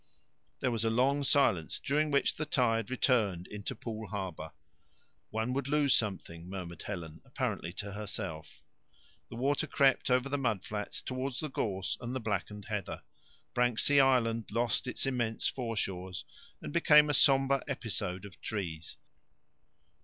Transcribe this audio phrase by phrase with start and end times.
[0.61, 4.51] There was a long silence, during which the tide returned into Poole Harbour.
[5.29, 8.63] "One would lose something," murmured Helen, apparently to herself.
[9.29, 13.03] The water crept over the mud flats towards the gorse and the blackened heather.
[13.53, 16.25] Branksea Island lost its immense foreshores,
[16.63, 18.97] and became a sombre episode of trees.